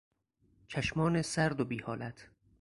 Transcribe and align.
چشمان 0.67 1.21
سرد 1.21 1.61
و 1.61 1.65
بی 1.65 1.77
حالت 1.79 2.29